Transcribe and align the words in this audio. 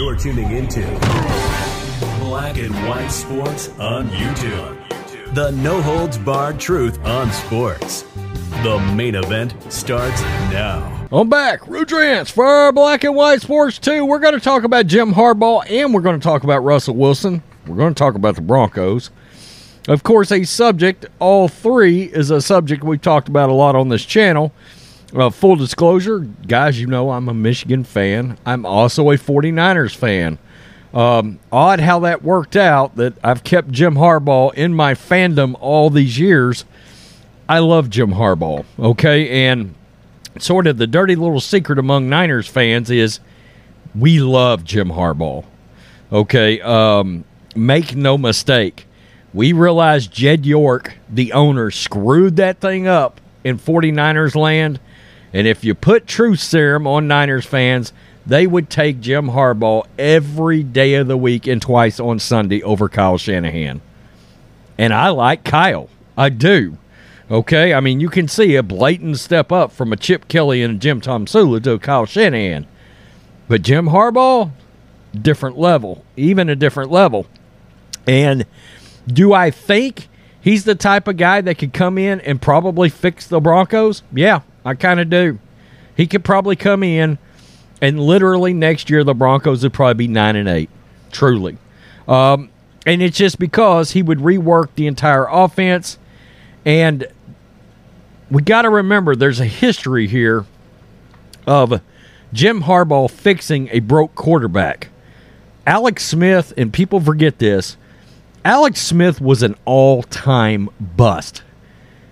You're 0.00 0.16
tuning 0.16 0.50
into 0.52 0.80
Black 2.20 2.56
and 2.56 2.74
White 2.88 3.10
Sports 3.10 3.68
on 3.78 4.08
YouTube. 4.08 5.34
The 5.34 5.50
no 5.50 5.82
holds 5.82 6.16
barred 6.16 6.58
truth 6.58 6.98
on 7.04 7.30
sports. 7.30 8.06
The 8.62 8.78
main 8.96 9.14
event 9.14 9.54
starts 9.70 10.22
now. 10.22 11.06
I'm 11.12 11.28
back. 11.28 11.60
Rudrance 11.64 12.30
for 12.30 12.46
our 12.46 12.72
Black 12.72 13.04
and 13.04 13.14
White 13.14 13.42
Sports 13.42 13.78
2. 13.78 14.06
We're 14.06 14.20
going 14.20 14.32
to 14.32 14.40
talk 14.40 14.64
about 14.64 14.86
Jim 14.86 15.12
Harbaugh 15.12 15.70
and 15.70 15.92
we're 15.92 16.00
going 16.00 16.18
to 16.18 16.24
talk 16.24 16.44
about 16.44 16.60
Russell 16.60 16.96
Wilson. 16.96 17.42
We're 17.66 17.76
going 17.76 17.92
to 17.92 17.98
talk 17.98 18.14
about 18.14 18.36
the 18.36 18.40
Broncos. 18.40 19.10
Of 19.86 20.02
course, 20.02 20.32
a 20.32 20.44
subject, 20.44 21.04
all 21.18 21.46
three, 21.46 22.04
is 22.04 22.30
a 22.30 22.40
subject 22.40 22.82
we've 22.82 23.02
talked 23.02 23.28
about 23.28 23.50
a 23.50 23.52
lot 23.52 23.76
on 23.76 23.90
this 23.90 24.06
channel. 24.06 24.54
Uh, 25.14 25.30
full 25.30 25.56
disclosure, 25.56 26.20
guys, 26.20 26.80
you 26.80 26.86
know 26.86 27.10
I'm 27.10 27.28
a 27.28 27.34
Michigan 27.34 27.82
fan. 27.84 28.38
I'm 28.46 28.64
also 28.64 29.10
a 29.10 29.16
49ers 29.16 29.94
fan. 29.94 30.38
Um, 30.94 31.38
odd 31.52 31.80
how 31.80 32.00
that 32.00 32.22
worked 32.22 32.56
out 32.56 32.96
that 32.96 33.14
I've 33.22 33.44
kept 33.44 33.70
Jim 33.70 33.94
Harbaugh 33.94 34.54
in 34.54 34.74
my 34.74 34.94
fandom 34.94 35.56
all 35.60 35.90
these 35.90 36.18
years. 36.18 36.64
I 37.48 37.58
love 37.58 37.90
Jim 37.90 38.12
Harbaugh, 38.12 38.64
okay? 38.78 39.46
And 39.48 39.74
sort 40.38 40.66
of 40.66 40.78
the 40.78 40.86
dirty 40.86 41.16
little 41.16 41.40
secret 41.40 41.78
among 41.78 42.08
Niners 42.08 42.46
fans 42.46 42.90
is 42.90 43.20
we 43.94 44.20
love 44.20 44.64
Jim 44.64 44.90
Harbaugh. 44.90 45.44
Okay, 46.12 46.60
um, 46.60 47.24
make 47.54 47.94
no 47.94 48.18
mistake. 48.18 48.86
We 49.32 49.52
realize 49.52 50.08
Jed 50.08 50.44
York, 50.44 50.96
the 51.08 51.32
owner, 51.32 51.70
screwed 51.70 52.36
that 52.36 52.60
thing 52.60 52.88
up 52.88 53.20
in 53.44 53.58
49ers 53.58 54.34
land. 54.34 54.80
And 55.32 55.46
if 55.46 55.64
you 55.64 55.74
put 55.74 56.06
truth 56.06 56.40
serum 56.40 56.86
on 56.86 57.06
Niners 57.06 57.46
fans, 57.46 57.92
they 58.26 58.46
would 58.46 58.68
take 58.68 59.00
Jim 59.00 59.28
Harbaugh 59.28 59.86
every 59.98 60.62
day 60.62 60.94
of 60.94 61.06
the 61.08 61.16
week 61.16 61.46
and 61.46 61.62
twice 61.62 61.98
on 61.98 62.18
Sunday 62.18 62.62
over 62.62 62.88
Kyle 62.88 63.18
Shanahan. 63.18 63.80
And 64.76 64.92
I 64.92 65.08
like 65.08 65.44
Kyle. 65.44 65.88
I 66.16 66.28
do. 66.28 66.78
Okay, 67.30 67.72
I 67.72 67.80
mean, 67.80 68.00
you 68.00 68.08
can 68.08 68.26
see 68.26 68.56
a 68.56 68.62
blatant 68.62 69.18
step 69.18 69.52
up 69.52 69.70
from 69.70 69.92
a 69.92 69.96
Chip 69.96 70.26
Kelly 70.26 70.62
and 70.62 70.76
a 70.76 70.78
Jim 70.78 71.00
Tomsula 71.00 71.62
to 71.62 71.78
Kyle 71.78 72.06
Shanahan. 72.06 72.66
But 73.46 73.62
Jim 73.62 73.86
Harbaugh, 73.86 74.50
different 75.20 75.56
level, 75.56 76.04
even 76.16 76.48
a 76.48 76.56
different 76.56 76.90
level. 76.90 77.26
And 78.06 78.46
do 79.06 79.32
I 79.32 79.50
think 79.50 80.08
he's 80.40 80.64
the 80.64 80.74
type 80.74 81.06
of 81.06 81.16
guy 81.16 81.40
that 81.40 81.58
could 81.58 81.72
come 81.72 81.98
in 81.98 82.20
and 82.20 82.42
probably 82.42 82.88
fix 82.88 83.26
the 83.26 83.40
Broncos? 83.40 84.02
Yeah, 84.12 84.40
I 84.64 84.74
kind 84.74 85.00
of 85.00 85.10
do. 85.10 85.38
He 85.96 86.06
could 86.06 86.24
probably 86.24 86.56
come 86.56 86.82
in 86.82 87.18
and 87.80 88.00
literally 88.00 88.52
next 88.52 88.90
year 88.90 89.04
the 89.04 89.14
Broncos 89.14 89.62
would 89.62 89.72
probably 89.72 90.06
be 90.06 90.08
nine 90.08 90.36
and 90.36 90.48
eight. 90.48 90.70
Truly. 91.10 91.58
Um, 92.06 92.50
and 92.86 93.02
it's 93.02 93.16
just 93.16 93.38
because 93.38 93.92
he 93.92 94.02
would 94.02 94.18
rework 94.18 94.68
the 94.74 94.86
entire 94.86 95.26
offense. 95.26 95.98
And 96.64 97.06
we 98.30 98.42
got 98.42 98.62
to 98.62 98.70
remember 98.70 99.16
there's 99.16 99.40
a 99.40 99.46
history 99.46 100.06
here 100.06 100.44
of 101.46 101.80
Jim 102.32 102.62
Harbaugh 102.62 103.10
fixing 103.10 103.68
a 103.72 103.80
broke 103.80 104.14
quarterback. 104.14 104.88
Alex 105.66 106.04
Smith, 106.04 106.52
and 106.56 106.72
people 106.72 107.00
forget 107.00 107.38
this, 107.38 107.76
Alex 108.44 108.80
Smith 108.80 109.20
was 109.20 109.42
an 109.42 109.54
all 109.64 110.02
time 110.02 110.68
bust. 110.80 111.42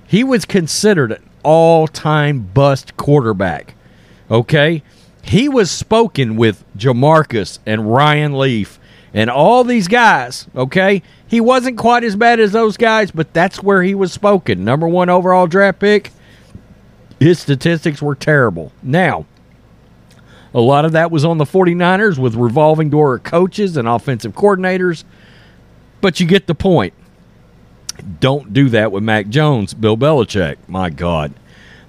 He 0.07 0.23
was 0.25 0.45
considered 0.45 1.21
all 1.49 1.89
time 1.89 2.41
bust 2.41 2.95
quarterback. 2.99 3.75
Okay? 4.31 4.83
He 5.23 5.49
was 5.49 5.71
spoken 5.71 6.37
with 6.37 6.63
JaMarcus 6.77 7.59
and 7.65 7.91
Ryan 7.91 8.37
Leaf 8.37 8.79
and 9.15 9.31
all 9.31 9.65
these 9.65 9.89
guys. 9.89 10.47
Okay? 10.55 11.03
He 11.27 11.41
wasn't 11.41 11.79
quite 11.79 12.05
as 12.05 12.17
bad 12.17 12.39
as 12.39 12.53
those 12.53 12.77
guys, 12.77 13.11
but 13.11 13.33
that's 13.33 13.63
where 13.63 13.83
he 13.83 13.95
was 13.95 14.13
spoken. 14.13 14.63
Number 14.63 14.87
one 14.87 15.09
overall 15.09 15.47
draft 15.47 15.81
pick. 15.81 16.11
His 17.19 17.39
statistics 17.39 18.03
were 18.03 18.15
terrible. 18.15 18.71
Now, 18.83 19.25
a 20.53 20.61
lot 20.61 20.85
of 20.85 20.93
that 20.93 21.11
was 21.11 21.25
on 21.25 21.39
the 21.39 21.47
49ers 21.47 22.19
with 22.19 22.35
revolving 22.35 22.91
door 22.91 23.19
coaches 23.19 23.79
and 23.79 23.89
offensive 23.89 24.35
coordinators. 24.35 25.05
But 26.03 26.21
you 26.21 26.27
get 26.27 26.47
the 26.47 26.55
point. 26.55 26.93
Don't 28.21 28.53
do 28.53 28.69
that 28.71 28.93
with 28.93 29.03
Mac 29.03 29.29
Jones, 29.29 29.75
Bill 29.75 29.97
Belichick. 29.97 30.57
My 30.67 30.91
God. 30.91 31.33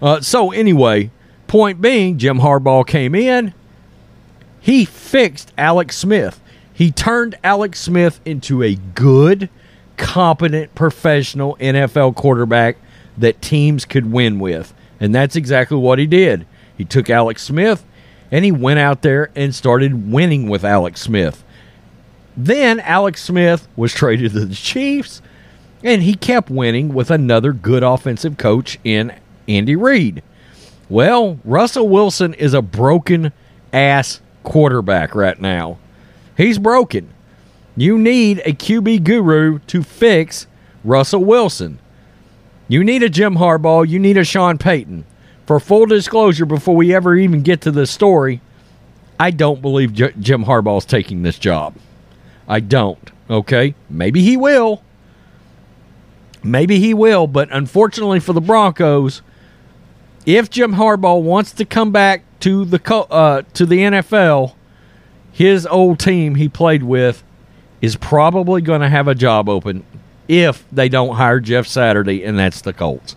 Uh, 0.02 0.22
so, 0.22 0.52
anyway, 0.52 1.12
point 1.47 1.81
being, 1.81 2.18
Jim 2.18 2.40
Harbaugh 2.40 2.86
came 2.86 3.16
in. 3.16 3.53
He 4.62 4.86
fixed 4.86 5.53
Alex 5.58 5.98
Smith. 5.98 6.40
He 6.74 6.92
turned 6.92 7.38
Alex 7.44 7.80
Smith 7.80 8.22
into 8.25 8.64
a 8.64 8.75
good, 8.75 9.50
competent, 9.98 10.74
professional 10.75 11.58
NFL 11.58 12.16
quarterback 12.16 12.78
that 13.18 13.42
teams 13.42 13.86
could 13.86 14.12
win 14.12 14.40
with. 14.40 14.74
And 15.00 15.14
that's 15.14 15.36
exactly 15.36 15.78
what 15.78 16.00
he 16.00 16.08
did. 16.08 16.46
He 16.78 16.86
took 16.86 17.09
Alex 17.09 17.44
Smith 17.44 17.86
and 18.31 18.46
he 18.46 18.52
went 18.52 18.80
out 18.80 19.02
there 19.02 19.31
and 19.36 19.53
started 19.53 20.12
winning 20.12 20.50
with 20.50 20.64
Alex 20.64 21.02
Smith. 21.02 21.44
Then 22.38 22.80
Alex 22.80 23.22
Smith 23.24 23.68
was 23.75 23.94
traded 23.94 24.31
to 24.31 24.46
the 24.46 24.56
Chiefs, 24.56 25.22
and 25.84 26.03
he 26.03 26.13
kept 26.13 26.50
winning 26.50 26.94
with 26.94 27.09
another 27.12 27.53
good 27.53 27.84
offensive 27.84 28.38
coach 28.38 28.79
in 28.84 29.13
Andy 29.47 29.75
Reid. 29.75 30.22
Well, 30.90 31.40
Russell 31.45 31.88
Wilson 31.88 32.34
is 32.34 32.53
a 32.53 32.62
broken 32.62 33.31
ass 33.72 34.22
quarterback 34.44 35.16
right 35.16 35.39
now. 35.39 35.78
He's 36.35 36.57
broken. 36.57 37.09
You 37.75 37.97
need 37.97 38.39
a 38.39 38.53
QB 38.53 39.03
guru 39.03 39.59
to 39.68 39.84
fix 39.84 40.47
Russell 40.84 41.23
Wilson. 41.23 41.79
You 42.68 42.84
need 42.84 43.03
a 43.03 43.09
Jim 43.09 43.35
Harbaugh. 43.35 43.88
You 43.88 44.00
need 44.00 44.18
a 44.18 44.23
Sean 44.23 44.57
Payton. 44.57 45.06
For 45.45 45.59
full 45.59 45.85
disclosure, 45.85 46.45
before 46.45 46.75
we 46.75 46.94
ever 46.94 47.16
even 47.16 47.41
get 47.41 47.62
to 47.62 47.72
this 47.72 47.89
story, 47.89 48.41
I 49.19 49.31
don't 49.31 49.62
believe 49.62 49.94
J- 49.94 50.13
Jim 50.19 50.45
Harbaugh's 50.45 50.85
taking 50.85 51.23
this 51.23 51.39
job. 51.39 51.75
I 52.47 52.59
don't. 52.59 53.12
Okay? 53.29 53.75
Maybe 53.89 54.22
he 54.22 54.38
will. 54.38 54.84
Maybe 56.44 56.79
he 56.79 56.94
will, 56.94 57.27
but 57.27 57.50
unfortunately 57.51 58.19
for 58.19 58.33
the 58.33 58.41
Broncos, 58.41 59.22
if 60.25 60.50
Jim 60.50 60.73
Harbaugh 60.75 61.22
wants 61.22 61.51
to 61.53 61.66
come 61.66 61.91
back 61.91 62.23
to 62.41 62.66
the 62.66 62.95
uh, 62.95 63.41
to 63.53 63.66
the 63.66 63.79
NFL, 63.79 64.53
his 65.31 65.66
old 65.67 66.00
team 66.00 66.35
he 66.35 66.47
played 66.47 66.83
with 66.83 67.23
is 67.81 67.95
probably 67.95 68.61
going 68.61 68.81
to 68.81 68.89
have 68.89 69.07
a 69.07 69.16
job 69.16 69.50
open 69.50 69.83
if 70.27 70.66
they 70.72 70.88
don't 70.88 71.16
hire 71.16 71.39
Jeff 71.39 71.67
Saturday, 71.67 72.23
and 72.23 72.38
that's 72.38 72.61
the 72.61 72.71
Colts. 72.73 73.16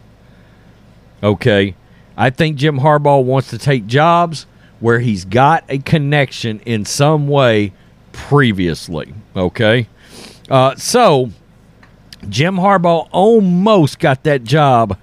Okay, 1.22 1.76
I 2.16 2.30
think 2.30 2.56
Jim 2.56 2.80
Harbaugh 2.80 3.22
wants 3.22 3.50
to 3.50 3.58
take 3.58 3.86
jobs 3.86 4.46
where 4.80 4.98
he's 4.98 5.24
got 5.24 5.64
a 5.68 5.78
connection 5.78 6.60
in 6.60 6.84
some 6.84 7.28
way 7.28 7.72
previously. 8.12 9.14
Okay, 9.36 9.86
uh, 10.50 10.74
so 10.74 11.30
Jim 12.28 12.56
Harbaugh 12.56 13.08
almost 13.10 13.98
got 13.98 14.22
that 14.24 14.44
job 14.44 14.98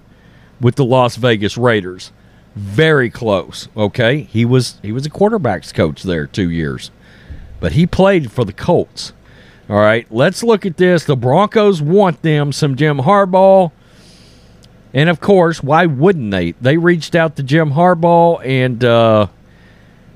with 0.61 0.75
the 0.75 0.85
Las 0.85 1.15
Vegas 1.15 1.57
Raiders. 1.57 2.11
Very 2.55 3.09
close. 3.09 3.67
Okay, 3.75 4.21
he 4.21 4.45
was 4.45 4.79
he 4.81 4.91
was 4.91 5.05
a 5.05 5.09
quarterbacks 5.09 5.73
coach 5.73 6.03
there 6.03 6.25
two 6.25 6.49
years, 6.49 6.91
but 7.59 7.73
he 7.73 7.85
played 7.85 8.31
for 8.31 8.43
the 8.43 8.53
Colts. 8.53 9.13
All 9.69 9.77
right, 9.77 10.07
let's 10.09 10.41
look 10.41 10.65
at 10.65 10.77
this. 10.77 11.03
The 11.03 11.15
Broncos 11.15 11.81
want 11.81 12.21
them 12.23 12.51
some 12.51 12.75
Jim 12.75 12.97
Harbaugh. 12.99 13.71
And 14.93 15.09
of 15.09 15.19
course, 15.19 15.61
why 15.61 15.85
wouldn't 15.85 16.31
they? 16.31 16.53
They 16.53 16.77
reached 16.77 17.13
out 17.13 17.35
to 17.35 17.43
Jim 17.43 17.71
Harbaugh, 17.71 18.43
and 18.43 18.83
uh, 18.83 19.27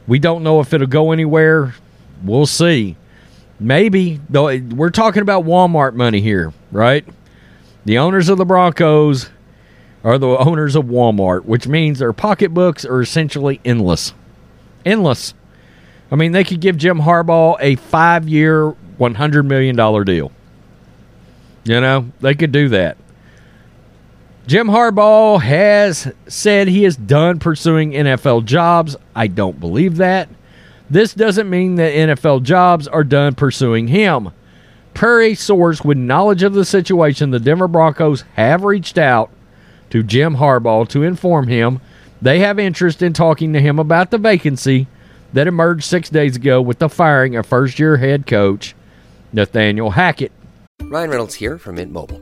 we 0.07 0.17
don't 0.17 0.41
know 0.41 0.59
if 0.59 0.73
it'll 0.73 0.88
go 0.88 1.11
anywhere. 1.11 1.75
We'll 2.23 2.47
see. 2.47 2.97
Maybe, 3.63 4.19
though, 4.30 4.57
we're 4.60 4.89
talking 4.89 5.21
about 5.21 5.45
Walmart 5.45 5.94
money 5.94 6.19
here, 6.19 6.51
right? 6.74 7.07
The 7.86 7.98
owners 7.98 8.27
of 8.27 8.38
the 8.38 8.44
Broncos 8.44 9.30
are 10.04 10.18
the 10.18 10.38
owners 10.38 10.75
of 10.75 10.83
Walmart, 10.86 11.45
which 11.45 11.65
means 11.65 12.00
their 12.00 12.12
pocketbooks 12.12 12.83
are 12.83 13.01
essentially 13.01 13.62
endless. 13.63 14.13
Endless. 14.86 15.33
I 16.12 16.18
mean, 16.18 16.33
they 16.33 16.44
could 16.44 16.60
give 16.60 16.75
Jim 16.75 17.00
Harbaugh 17.00 17.56
a 17.62 17.77
five 17.77 18.27
year, 18.27 18.75
$100 19.00 19.45
million 19.45 19.75
deal. 20.06 20.33
You 21.63 21.80
know, 21.80 22.12
they 22.19 22.36
could 22.36 22.51
do 22.51 22.68
that. 22.68 22.98
Jim 24.45 24.68
Harbaugh 24.68 25.42
has 25.42 26.12
said 26.27 26.68
he 26.68 26.83
is 26.83 26.98
done 26.98 27.39
pursuing 27.39 27.92
NFL 27.92 28.44
jobs. 28.44 28.98
I 29.16 29.27
don't 29.27 29.57
believe 29.57 29.95
that. 29.98 30.27
This 30.94 31.16
doesn't 31.16 31.50
mean 31.50 31.74
that 31.75 31.92
NFL 31.92 32.44
jobs 32.44 32.88
are 32.88 33.04
done 33.04 33.34
pursuing 33.34 33.88
him. 33.88 34.30
Per 34.94 35.24
a 35.24 35.34
source 35.34 35.84
with 35.84 35.98
knowledge 35.98 36.44
of 36.44 36.54
the 36.54 36.63
situation, 36.63 37.31
the 37.31 37.40
Denver 37.40 37.68
Broncos 37.68 38.22
have 38.36 38.63
reached 38.63 39.00
out 39.00 39.31
to 39.90 40.04
Jim 40.04 40.36
Harbaugh 40.36 40.88
to 40.90 41.01
inform 41.01 41.48
him 41.48 41.81
they 42.22 42.42
have 42.42 42.60
interest 42.60 43.01
in 43.01 43.12
talking 43.12 43.54
to 43.54 43.60
him 43.60 43.80
about 43.80 44.12
the 44.12 44.19
vacancy 44.19 44.86
that 45.34 45.48
emerged 45.48 45.84
six 45.84 46.12
days 46.12 46.36
ago 46.36 46.62
with 46.62 46.78
the 46.78 46.90
firing 46.90 47.36
of 47.36 47.48
first 47.48 47.80
year 47.80 47.98
head 47.98 48.28
coach 48.28 48.75
Nathaniel 49.34 49.90
Hackett. 49.90 50.31
Ryan 50.84 51.10
Reynolds 51.10 51.34
here 51.34 51.57
from 51.57 51.78
Mint 51.78 51.92
Mobile. 51.92 52.22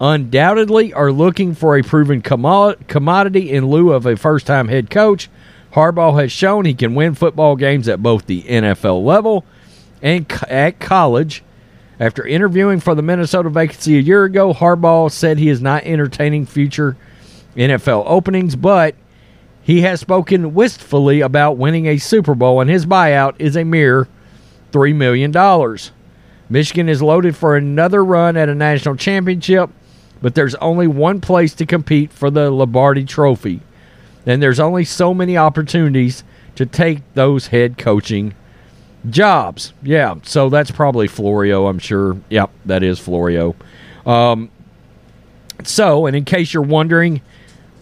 undoubtedly 0.00 0.92
are 0.92 1.12
looking 1.12 1.54
for 1.54 1.76
a 1.76 1.82
proven 1.82 2.22
commo- 2.22 2.76
commodity 2.88 3.50
in 3.50 3.66
lieu 3.66 3.92
of 3.92 4.06
a 4.06 4.16
first 4.16 4.46
time 4.46 4.68
head 4.68 4.90
coach. 4.90 5.28
Harbaugh 5.74 6.20
has 6.20 6.32
shown 6.32 6.64
he 6.64 6.74
can 6.74 6.94
win 6.94 7.14
football 7.14 7.54
games 7.54 7.88
at 7.88 8.02
both 8.02 8.26
the 8.26 8.42
NFL 8.42 9.04
level 9.04 9.44
and 10.02 10.28
co- 10.28 10.46
at 10.48 10.80
college. 10.80 11.44
After 12.00 12.26
interviewing 12.26 12.80
for 12.80 12.94
the 12.94 13.02
Minnesota 13.02 13.50
vacancy 13.50 13.98
a 13.98 14.00
year 14.00 14.24
ago, 14.24 14.54
Harbaugh 14.54 15.10
said 15.10 15.36
he 15.38 15.50
is 15.50 15.60
not 15.60 15.84
entertaining 15.84 16.46
future 16.46 16.96
NFL 17.54 18.04
openings, 18.06 18.56
but 18.56 18.94
he 19.62 19.82
has 19.82 20.00
spoken 20.00 20.54
wistfully 20.54 21.20
about 21.20 21.58
winning 21.58 21.86
a 21.86 21.98
Super 21.98 22.34
Bowl, 22.34 22.62
and 22.62 22.70
his 22.70 22.86
buyout 22.86 23.34
is 23.38 23.54
a 23.54 23.64
mere 23.64 24.08
$3 24.72 24.94
million. 24.94 25.78
Michigan 26.48 26.88
is 26.88 27.02
loaded 27.02 27.36
for 27.36 27.54
another 27.54 28.02
run 28.02 28.36
at 28.36 28.48
a 28.48 28.54
national 28.54 28.96
championship, 28.96 29.70
but 30.22 30.34
there's 30.34 30.54
only 30.56 30.86
one 30.86 31.20
place 31.20 31.54
to 31.54 31.66
compete 31.66 32.12
for 32.12 32.30
the 32.30 32.50
Lombardi 32.50 33.04
Trophy. 33.04 33.60
And 34.26 34.42
there's 34.42 34.60
only 34.60 34.84
so 34.84 35.14
many 35.14 35.36
opportunities 35.36 36.24
to 36.56 36.66
take 36.66 37.00
those 37.14 37.48
head 37.48 37.78
coaching 37.78 38.34
jobs. 39.08 39.72
Yeah, 39.82 40.16
so 40.22 40.50
that's 40.50 40.70
probably 40.70 41.08
Florio, 41.08 41.66
I'm 41.66 41.78
sure. 41.78 42.18
Yep, 42.28 42.50
that 42.66 42.82
is 42.82 42.98
Florio. 42.98 43.56
Um, 44.04 44.50
so, 45.64 46.06
and 46.06 46.14
in 46.14 46.24
case 46.24 46.52
you're 46.52 46.62
wondering, 46.62 47.22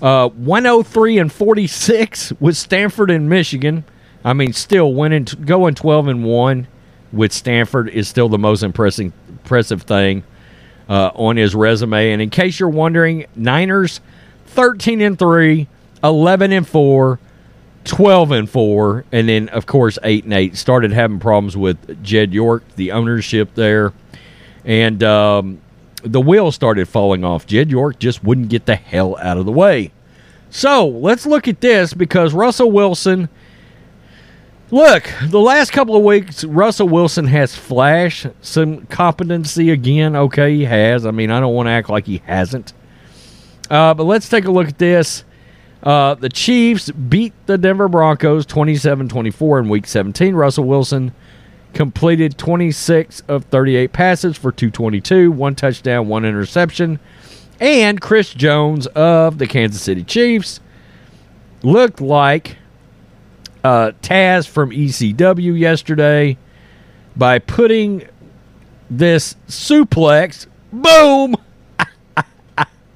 uh, 0.01 0.29
103 0.29 1.19
and 1.19 1.33
46 1.33 2.33
with 2.39 2.57
Stanford 2.57 3.11
and 3.11 3.29
Michigan. 3.29 3.85
I 4.25 4.33
mean, 4.33 4.53
still 4.53 4.95
winning, 4.95 5.25
going 5.25 5.75
12 5.75 6.09
and 6.09 6.25
one 6.25 6.69
with 7.13 7.33
Stanford 7.33 7.89
is 7.89 8.09
still 8.09 8.29
the 8.29 8.39
most 8.39 8.63
impressive 8.63 9.13
impressive 9.29 9.83
thing 9.83 10.23
uh, 10.89 11.11
on 11.15 11.37
his 11.37 11.55
resume. 11.55 12.13
And 12.13 12.23
in 12.23 12.31
case 12.31 12.59
you're 12.59 12.69
wondering, 12.69 13.27
Niners 13.35 14.01
13 14.47 15.01
and 15.01 15.19
3, 15.19 15.69
11 16.03 16.53
and 16.53 16.67
4, 16.67 17.19
12 17.85 18.31
and 18.33 18.51
4, 18.51 19.05
and 19.13 19.29
then 19.29 19.49
of 19.51 19.67
course 19.67 19.99
8 20.03 20.25
and 20.25 20.33
8. 20.33 20.57
Started 20.57 20.93
having 20.93 21.19
problems 21.21 21.57
with 21.57 22.03
Jed 22.03 22.33
York, 22.33 22.65
the 22.77 22.93
ownership 22.93 23.55
there. 23.55 23.93
And 24.65 25.03
um, 25.03 25.61
the 26.03 26.21
wheels 26.21 26.55
started 26.55 26.89
falling 26.89 27.25
off. 27.25 27.47
Jed 27.47 27.71
York 27.71 27.99
just 27.99 28.23
wouldn't 28.23 28.49
get 28.49 28.67
the 28.67 28.77
hell 28.77 29.17
out 29.19 29.39
of 29.39 29.47
the 29.47 29.53
way. 29.53 29.93
So 30.51 30.87
let's 30.87 31.27
look 31.27 31.47
at 31.49 31.61
this 31.61 31.95
because 31.95 32.33
Russell 32.33 32.71
Wilson. 32.71 33.29
Look, 34.71 35.11
the 35.23 35.41
last 35.41 35.73
couple 35.73 35.97
of 35.97 36.03
weeks, 36.03 36.45
Russell 36.45 36.89
Wilson 36.89 37.27
has 37.27 37.57
flashed 37.57 38.27
some 38.43 38.85
competency 38.87 39.71
again. 39.71 40.15
Okay, 40.15 40.57
he 40.57 40.65
has. 40.65 41.07
I 41.07 41.11
mean, 41.11 41.31
I 41.31 41.41
don't 41.41 41.55
want 41.55 41.69
to 41.69 41.71
act 41.71 41.89
like 41.89 42.07
he 42.07 42.19
hasn't. 42.27 42.75
Uh, 43.71 43.95
but 43.95 44.05
let's 44.05 44.29
take 44.29 44.45
a 44.45 44.51
look 44.51 44.69
at 44.69 44.79
this. 44.79 45.25
Uh, 45.83 46.15
the 46.15 46.29
Chiefs 46.29 46.91
beat 46.91 47.33
the 47.47 47.57
Denver 47.57 47.89
Broncos 47.89 48.45
27 48.45 49.09
24 49.09 49.61
in 49.61 49.69
week 49.71 49.87
17. 49.87 50.35
Russell 50.35 50.65
Wilson 50.65 51.13
completed 51.73 52.37
26 52.37 53.23
of 53.29 53.45
38 53.45 53.93
passes 53.93 54.37
for 54.37 54.53
222, 54.53 55.31
one 55.31 55.55
touchdown, 55.55 56.09
one 56.09 56.25
interception. 56.25 56.99
And 57.61 58.01
Chris 58.01 58.35
Jones 58.35 58.87
of 58.89 59.39
the 59.39 59.47
Kansas 59.47 59.81
City 59.81 60.05
Chiefs 60.05 60.61
looked 61.63 62.01
like 62.01 62.57
uh, 63.65 63.93
Taz 64.03 64.47
from 64.47 64.71
ECW 64.71 65.59
yesterday 65.59 66.37
by 67.17 67.39
putting 67.39 68.09
this 68.91 69.37
suplex, 69.49 70.47
boom. 70.73 71.37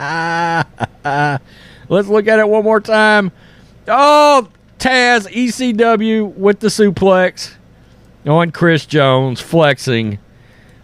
Let's 1.88 2.08
look 2.08 2.26
at 2.28 2.38
it 2.38 2.48
one 2.48 2.64
more 2.64 2.80
time. 2.80 3.32
Oh, 3.88 4.48
Taz, 4.78 5.28
ECW 5.28 6.34
with 6.34 6.60
the 6.60 6.68
suplex 6.68 7.54
on 8.26 8.50
Chris 8.52 8.86
Jones, 8.86 9.40
flexing 9.40 10.18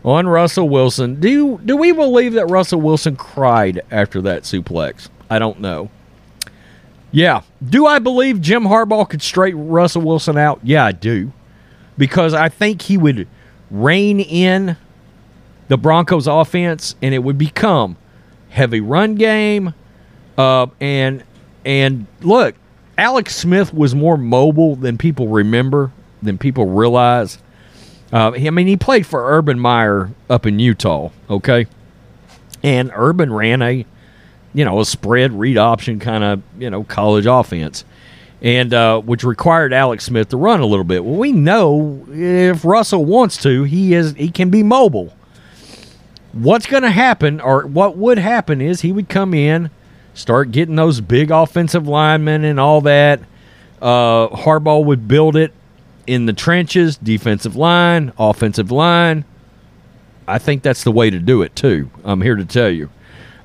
on 0.05 0.29
Russell 0.29 0.69
Wilson. 0.69 1.21
Do 1.21 1.59
do 1.65 1.77
we 1.77 1.93
believe 1.93 2.35
that 2.35 2.47
Russell 2.47 2.81
Wilson 2.81 3.17
cried 3.17 3.83
after 3.91 4.21
that 4.23 4.43
suplex? 4.43 5.09
I 5.31 5.39
don't 5.39 5.61
know. 5.61 5.91
Yeah. 7.11 7.43
Do 7.67 7.87
I 7.87 7.99
believe 7.99 8.41
Jim 8.41 8.65
Harbaugh 8.65 9.09
could 9.09 9.23
straighten 9.23 9.69
Russell 9.69 10.03
Wilson 10.03 10.37
out? 10.37 10.61
Yeah, 10.63 10.85
I 10.85 10.93
do. 10.93 11.33
Because 11.97 12.35
I 12.35 12.49
think 12.49 12.83
he 12.83 12.97
would 12.97 13.27
rein 13.71 14.21
in 14.21 14.77
the 15.69 15.77
Broncos 15.77 16.27
offense 16.27 16.95
and 17.03 17.15
it 17.15 17.19
would 17.19 17.39
become 17.39 17.97
heavy 18.51 18.81
run 18.81 19.15
game. 19.15 19.75
Uh, 20.37 20.67
and 20.81 21.25
and 21.65 22.07
look, 22.21 22.55
Alex 22.97 23.37
Smith 23.37 23.73
was 23.75 23.95
more 23.95 24.17
mobile 24.17 24.77
than 24.77 24.99
people 24.99 25.29
remember, 25.29 25.93
than 26.23 26.39
people 26.39 26.67
realize. 26.67 27.39
Uh, 28.13 28.33
I 28.33 28.51
mean, 28.51 28.67
he 28.67 28.77
played 28.77 29.07
for 29.07 29.37
Urban 29.37 29.59
Meyer 29.59 30.11
up 30.31 30.47
in 30.47 30.59
Utah, 30.59 31.11
okay? 31.29 31.67
And 32.63 32.91
Urban 32.95 33.33
ran 33.33 33.61
a, 33.61 33.85
you 34.55 34.65
know, 34.65 34.81
a 34.81 34.85
spread 34.85 35.33
read 35.33 35.59
option 35.59 35.99
kind 35.99 36.25
of, 36.25 36.43
you 36.59 36.71
know, 36.71 36.85
college 36.85 37.27
offense, 37.27 37.85
and 38.41 38.73
uh, 38.73 39.01
which 39.01 39.25
required 39.25 39.73
Alex 39.73 40.05
Smith 40.05 40.29
to 40.31 40.37
run 40.37 40.61
a 40.61 40.67
little 40.67 40.85
bit. 40.85 41.05
Well, 41.05 41.17
we 41.17 41.33
know 41.33 42.07
if 42.11 42.65
Russell 42.65 43.05
wants 43.05 43.37
to, 43.43 43.65
he 43.65 43.95
is 43.95 44.15
he 44.15 44.31
can 44.31 44.51
be 44.51 44.63
mobile. 44.63 45.15
What's 46.33 46.67
going 46.67 46.83
to 46.83 46.91
happen, 46.91 47.41
or 47.41 47.67
what 47.67 47.97
would 47.97 48.19
happen, 48.19 48.61
is 48.61 48.83
he 48.83 48.93
would 48.93 49.09
come 49.09 49.35
in, 49.35 49.71
start 50.15 50.53
getting 50.53 50.77
those 50.77 51.01
big 51.01 51.31
offensive 51.31 51.89
linemen 51.89 52.45
and 52.45 52.61
all 52.61 52.81
that. 52.83 53.21
Uh, 53.81 54.29
Harbaugh 54.29 54.85
would 54.85 55.09
build 55.09 55.37
it 55.37 55.53
in 56.07 56.27
the 56.27 56.33
trenches, 56.33 56.97
defensive 56.97 57.55
line, 57.57 58.13
offensive 58.19 58.71
line. 58.71 59.25
I 60.27 60.39
think 60.39 60.63
that's 60.63 60.85
the 60.85 60.93
way 60.93 61.11
to 61.11 61.19
do 61.19 61.43
it 61.43 61.57
too. 61.57 61.91
I'm 62.05 62.21
here 62.21 62.37
to 62.37 62.45
tell 62.45 62.69
you, 62.69 62.91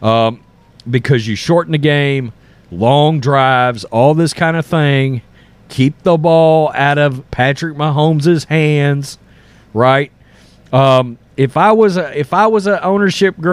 um, 0.01 0.43
because 0.89 1.27
you 1.27 1.35
shorten 1.35 1.71
the 1.71 1.77
game, 1.77 2.33
long 2.71 3.19
drives, 3.19 3.83
all 3.85 4.13
this 4.13 4.33
kind 4.33 4.57
of 4.57 4.65
thing. 4.65 5.21
Keep 5.69 6.03
the 6.03 6.17
ball 6.17 6.71
out 6.75 6.97
of 6.97 7.29
Patrick 7.31 7.75
Mahomes' 7.75 8.45
hands, 8.45 9.17
right? 9.73 10.11
Um, 10.71 11.17
if 11.37 11.57
I 11.57 11.71
was 11.71 11.97
a 11.97 12.17
if 12.17 12.33
I 12.33 12.47
was 12.47 12.67
an 12.67 12.79
ownership 12.83 13.37
group 13.37 13.52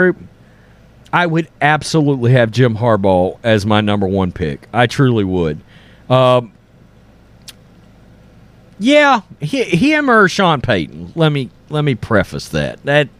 group, 0.00 0.16
I 1.12 1.26
would 1.26 1.48
absolutely 1.60 2.32
have 2.32 2.50
Jim 2.50 2.76
Harbaugh 2.76 3.38
as 3.42 3.66
my 3.66 3.82
number 3.82 4.06
one 4.06 4.32
pick. 4.32 4.66
I 4.72 4.86
truly 4.86 5.24
would. 5.24 5.60
Um, 6.08 6.52
yeah, 8.78 9.20
he, 9.40 9.62
him 9.64 10.10
or 10.10 10.26
Sean 10.26 10.62
Payton. 10.62 11.12
Let 11.14 11.32
me 11.32 11.50
let 11.68 11.84
me 11.84 11.94
preface 11.94 12.48
that. 12.48 12.82
That 12.84 13.10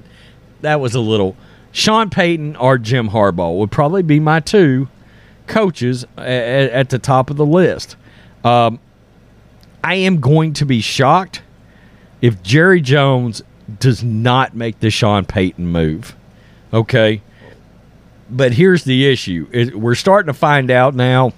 that 0.63 0.81
was 0.81 0.95
a 0.95 1.01
little. 1.01 1.37
Sean 1.71 2.09
Payton 2.09 2.57
or 2.57 2.79
Jim 2.79 3.11
Harbaugh 3.11 3.59
would 3.59 3.71
probably 3.71 4.03
be 4.03 4.19
my 4.19 4.41
two 4.41 4.89
coaches 5.47 6.07
at, 6.17 6.27
at 6.27 6.89
the 6.89 6.99
top 6.99 7.29
of 7.29 7.37
the 7.37 7.45
list. 7.45 7.97
Um, 8.43 8.81
I 9.85 9.97
am 9.97 10.21
going 10.21 10.55
to 10.55 10.65
be 10.65 10.81
shocked 10.81 11.43
if 12.23 12.43
Jerry 12.43 12.81
Jones 12.81 13.43
does 13.79 14.03
not 14.03 14.57
make 14.57 14.81
the 14.81 14.91
Sean 14.91 15.27
Payton 15.27 15.67
move. 15.67 16.17
Okay. 16.73 17.23
But 18.31 18.53
here's 18.53 18.85
the 18.85 19.11
issue. 19.11 19.49
It, 19.53 19.75
we're 19.77 19.95
starting 19.95 20.33
to 20.33 20.39
find 20.39 20.71
out 20.71 20.95
now. 20.95 21.33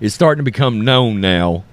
It's 0.00 0.14
starting 0.14 0.44
to 0.44 0.50
become 0.50 0.84
known 0.84 1.20
now 1.20 1.64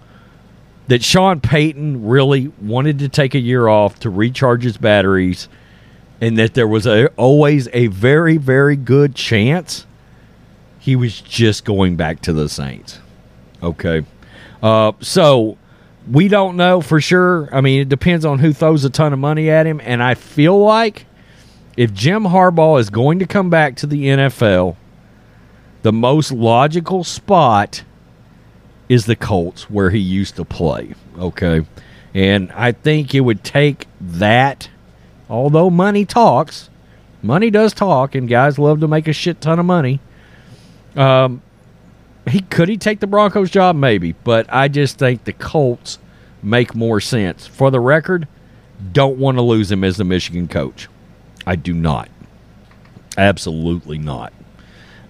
that 0.87 1.03
Sean 1.03 1.39
Payton 1.39 2.05
really 2.05 2.49
wanted 2.61 2.99
to 2.99 3.09
take 3.09 3.33
a 3.33 3.39
year 3.39 3.67
off 3.67 3.99
to 4.01 4.09
recharge 4.09 4.63
his 4.63 4.77
batteries 4.77 5.47
and 6.19 6.37
that 6.37 6.53
there 6.53 6.67
was 6.67 6.85
a, 6.85 7.07
always 7.15 7.67
a 7.73 7.87
very, 7.87 8.37
very 8.37 8.75
good 8.75 9.15
chance 9.15 9.85
he 10.79 10.95
was 10.95 11.21
just 11.21 11.63
going 11.63 11.95
back 11.95 12.21
to 12.21 12.33
the 12.33 12.49
Saints. 12.49 12.99
Okay. 13.61 14.03
Uh, 14.61 14.91
so 14.99 15.57
we 16.09 16.27
don't 16.27 16.57
know 16.57 16.81
for 16.81 16.99
sure. 16.99 17.49
I 17.53 17.61
mean, 17.61 17.81
it 17.81 17.89
depends 17.89 18.25
on 18.25 18.39
who 18.39 18.51
throws 18.51 18.83
a 18.83 18.89
ton 18.89 19.13
of 19.13 19.19
money 19.19 19.49
at 19.49 19.65
him. 19.65 19.79
And 19.83 20.01
I 20.01 20.15
feel 20.15 20.59
like 20.59 21.05
if 21.77 21.93
Jim 21.93 22.23
Harbaugh 22.23 22.79
is 22.79 22.89
going 22.89 23.19
to 23.19 23.25
come 23.25 23.49
back 23.49 23.75
to 23.77 23.87
the 23.87 24.05
NFL, 24.05 24.75
the 25.81 25.93
most 25.93 26.31
logical 26.31 27.03
spot 27.03 27.83
is 28.89 29.05
the 29.05 29.15
Colts 29.15 29.69
where 29.69 29.89
he 29.89 29.99
used 29.99 30.35
to 30.35 30.45
play. 30.45 30.93
Okay. 31.17 31.65
And 32.13 32.51
I 32.51 32.73
think 32.73 33.15
it 33.15 33.21
would 33.21 33.43
take 33.43 33.87
that, 33.99 34.69
although 35.29 35.69
money 35.69 36.05
talks, 36.05 36.69
money 37.21 37.49
does 37.49 37.73
talk, 37.73 38.15
and 38.15 38.27
guys 38.27 38.59
love 38.59 38.81
to 38.81 38.87
make 38.87 39.07
a 39.07 39.13
shit 39.13 39.39
ton 39.39 39.59
of 39.59 39.65
money. 39.65 40.01
Um, 40.95 41.41
he 42.29 42.41
could 42.41 42.67
he 42.67 42.77
take 42.77 42.99
the 42.99 43.07
Broncos 43.07 43.49
job? 43.49 43.75
Maybe, 43.75 44.11
but 44.11 44.45
I 44.53 44.67
just 44.67 44.99
think 44.99 45.23
the 45.23 45.33
Colts 45.33 45.97
make 46.43 46.75
more 46.75 46.99
sense. 46.99 47.47
For 47.47 47.71
the 47.71 47.79
record, 47.79 48.27
don't 48.91 49.17
want 49.17 49.37
to 49.37 49.41
lose 49.41 49.71
him 49.71 49.83
as 49.83 49.97
the 49.97 50.03
Michigan 50.03 50.47
coach. 50.47 50.89
I 51.45 51.55
do 51.55 51.73
not. 51.73 52.09
Absolutely 53.17 53.97
not. 53.97 54.33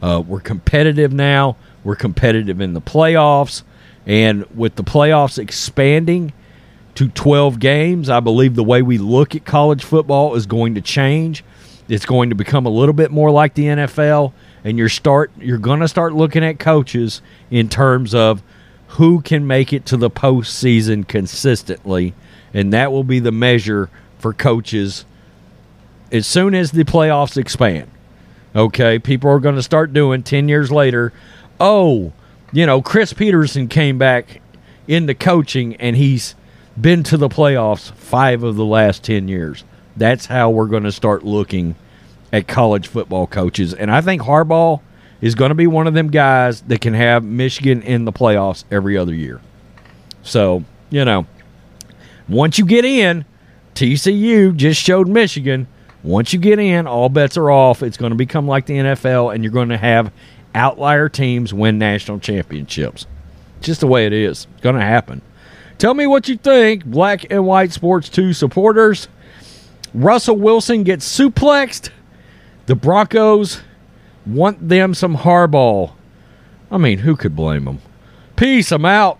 Uh, 0.01 0.23
we're 0.25 0.39
competitive 0.39 1.13
now. 1.13 1.57
We're 1.83 1.95
competitive 1.95 2.61
in 2.61 2.73
the 2.73 2.81
playoffs. 2.81 3.63
And 4.05 4.45
with 4.55 4.75
the 4.75 4.83
playoffs 4.83 5.38
expanding 5.38 6.33
to 6.95 7.09
12 7.09 7.59
games, 7.59 8.09
I 8.09 8.19
believe 8.19 8.55
the 8.55 8.63
way 8.63 8.81
we 8.81 8.97
look 8.97 9.35
at 9.35 9.45
college 9.45 9.83
football 9.83 10.35
is 10.35 10.45
going 10.45 10.75
to 10.75 10.81
change. 10.81 11.43
It's 11.88 12.05
going 12.05 12.29
to 12.29 12.35
become 12.35 12.65
a 12.65 12.69
little 12.69 12.93
bit 12.93 13.11
more 13.11 13.31
like 13.31 13.53
the 13.53 13.65
NFL. 13.65 14.33
And 14.63 14.77
you're 14.77 14.89
start 14.89 15.31
you're 15.39 15.57
going 15.57 15.79
to 15.79 15.88
start 15.88 16.13
looking 16.13 16.43
at 16.43 16.59
coaches 16.59 17.21
in 17.50 17.67
terms 17.67 18.13
of 18.13 18.43
who 18.89 19.21
can 19.21 19.47
make 19.47 19.71
it 19.71 19.85
to 19.88 19.97
the 19.97 20.09
postseason 20.09 21.07
consistently, 21.07 22.13
and 22.53 22.73
that 22.73 22.91
will 22.91 23.05
be 23.05 23.19
the 23.19 23.31
measure 23.31 23.89
for 24.19 24.33
coaches 24.33 25.05
as 26.11 26.27
soon 26.27 26.53
as 26.53 26.71
the 26.71 26.83
playoffs 26.83 27.37
expand, 27.37 27.89
okay, 28.55 28.99
people 28.99 29.29
are 29.29 29.39
going 29.39 29.55
to 29.55 29.63
start 29.63 29.93
doing 29.93 30.23
10 30.23 30.49
years 30.49 30.71
later, 30.71 31.13
oh, 31.59 32.11
you 32.51 32.65
know, 32.65 32.81
Chris 32.81 33.13
Petersen 33.13 33.67
came 33.67 33.97
back 33.97 34.41
into 34.87 35.13
coaching 35.13 35.75
and 35.77 35.95
he's 35.95 36.35
been 36.79 37.03
to 37.03 37.17
the 37.17 37.29
playoffs 37.29 37.91
five 37.93 38.43
of 38.43 38.55
the 38.55 38.65
last 38.65 39.03
10 39.03 39.27
years. 39.27 39.63
That's 39.95 40.25
how 40.25 40.49
we're 40.49 40.67
going 40.67 40.83
to 40.83 40.91
start 40.91 41.23
looking 41.23 41.75
at 42.33 42.47
college 42.47 42.87
football 42.87 43.27
coaches. 43.27 43.73
And 43.73 43.91
I 43.91 44.01
think 44.01 44.21
Harbaugh 44.21 44.81
is 45.21 45.35
going 45.35 45.49
to 45.49 45.55
be 45.55 45.67
one 45.67 45.87
of 45.87 45.93
them 45.93 46.09
guys 46.09 46.61
that 46.63 46.81
can 46.81 46.93
have 46.93 47.23
Michigan 47.23 47.81
in 47.83 48.05
the 48.05 48.11
playoffs 48.11 48.63
every 48.71 48.97
other 48.97 49.13
year. 49.13 49.39
So, 50.23 50.63
you 50.89 51.05
know, 51.05 51.25
once 52.27 52.57
you 52.57 52.65
get 52.65 52.85
in, 52.85 53.25
TCU 53.75 54.53
just 54.55 54.81
showed 54.81 55.07
Michigan– 55.07 55.67
once 56.03 56.34
you 56.34 56.39
get 56.39 56.60
in, 56.60 56.88
all 56.88 57.10
bets 57.10 57.38
are 57.38 57.51
off. 57.51 57.84
It's 57.84 57.98
going 57.98 58.12
to 58.12 58.15
become 58.15 58.48
like 58.48 58.65
the 58.65 58.74
NFL, 58.74 59.34
and 59.34 59.43
you're 59.43 59.53
going 59.53 59.70
to 59.70 59.77
have 59.77 60.12
outlier 60.55 61.10
teams 61.10 61.53
win 61.53 61.77
national 61.77 62.20
championships. 62.20 63.05
Just 63.62 63.81
the 63.81 63.88
way 63.88 64.05
it 64.05 64.13
is. 64.13 64.48
It's 64.53 64.62
going 64.62 64.75
to 64.75 64.81
happen. 64.81 65.22
Tell 65.77 65.93
me 65.93 66.08
what 66.08 66.27
you 66.27 66.38
think, 66.38 66.86
Black 66.86 67.31
and 67.31 67.46
White 67.46 67.72
Sports 67.72 68.10
2 68.10 68.34
supporters. 68.34 69.08
Russell 69.93 70.38
Wilson 70.38 70.84
gets 70.84 71.08
suplexed. 71.08 71.89
The 72.65 72.75
Broncos 72.75 73.62
want 74.25 74.70
them 74.70 74.93
some 74.93 75.17
Harbaugh. 75.17 75.91
I 76.70 76.77
mean, 76.77 77.00
who 77.00 77.15
could 77.15 77.36
blame 77.36 77.65
them? 77.65 77.79
Peace. 78.36 78.72
I'm 78.72 78.86
out. 78.86 79.20